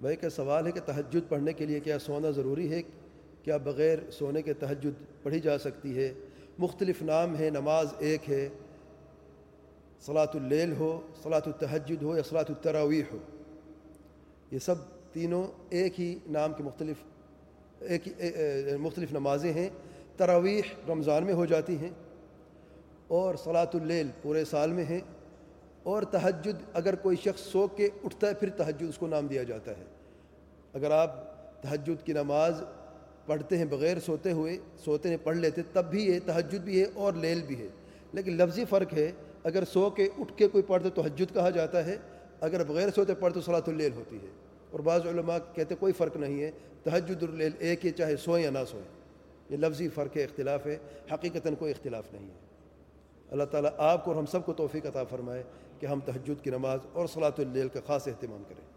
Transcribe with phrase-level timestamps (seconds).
[0.00, 2.82] بھائی کا سوال ہے کہ تہجد پڑھنے کے لیے کیا سونا ضروری ہے؟
[3.42, 6.12] کیا بغیر سونے کے تہجد پڑھی جا سکتی ہے؟
[6.58, 8.48] مختلف نام ہے نماز ایک ہے
[10.06, 10.90] صلاۃ اللیل ہو
[11.22, 13.18] صلاۃ التحجد ہو یا صلاۃ التراویح ہو۔
[14.50, 16.96] یہ سب تینوں ایک ہی نام کے مختلف،
[17.80, 18.08] ایک
[18.80, 19.68] مختلف نمازیں ہیں۔
[20.16, 21.90] تراویح رمضان میں ہو جاتی ہیں
[23.08, 25.00] اور صلاۃ اللیل پورے سال میں ہیں۔
[25.86, 29.42] اور تہجد، اگر کوئی شخص سو کے اٹھتا ہے، پھر تہجد اس کو نام دیا
[29.42, 29.84] جاتا ہے۔
[30.72, 32.62] اگر آپ تہجد کی نماز
[33.26, 36.86] پڑھتے ہیں بغیر سوتے ہوئے، سوتے ہیں، پڑھ لیتے، تب بھی یہ تہجد بھی ہے
[36.94, 37.68] اور لیل بھی ہے۔
[38.12, 39.12] لیکن لفظی فرق ہے،
[39.44, 41.96] اگر سو کے اٹھ کے کوئی پڑھتے تو حجت کہا جاتا ہے۔
[42.40, 44.28] اگر بغیر سوتے پڑھ تو صلاۃ اللیل ہوتی ہے۔
[44.70, 46.50] اور بعض علماء کہتے کوئی فرق نہیں ہے،
[46.82, 48.86] تہجد اللیل ایک ہی چاہے سوئیں یا نہ سوئیں
[49.50, 50.76] یہ لفظی فرق ہے، اختلاف ہے،
[51.12, 52.55] حقیقتاً کوئی اختلاف نہیں ہے۔
[53.30, 55.42] اللہ تعالیٰ آپ کو اور ہم سب کو توفیق عطا فرمائے
[55.80, 58.75] کہ ہم تہجد کی نماز اور صلاۃ اللیل کا خاص اہتمام کریں۔